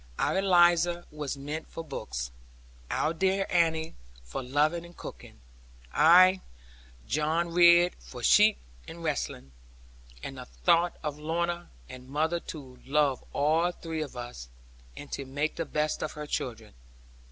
Our 0.17 0.39
Eliza 0.39 1.05
was 1.11 1.37
meant 1.37 1.69
for 1.69 1.83
books; 1.83 2.31
our 2.89 3.13
dear 3.13 3.45
Annie 3.51 3.93
for 4.23 4.41
loving 4.41 4.83
and 4.83 4.97
cooking; 4.97 5.39
I, 5.93 6.41
John 7.05 7.53
Ridd, 7.53 7.93
for 7.99 8.23
sheep, 8.23 8.57
and 8.87 9.03
wrestling, 9.03 9.51
and 10.23 10.39
the 10.39 10.45
thought 10.45 10.97
of 11.03 11.19
Lorna; 11.19 11.69
and 11.87 12.09
mother 12.09 12.39
to 12.39 12.79
love 12.83 13.23
all 13.31 13.71
three 13.71 14.01
of 14.01 14.17
us, 14.17 14.49
and 14.97 15.11
to 15.11 15.23
make 15.23 15.57
the 15.57 15.65
best 15.65 16.01
of 16.01 16.13
her 16.13 16.25
children. 16.25 16.73